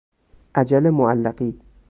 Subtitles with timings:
[0.55, 1.59] اجل معلقی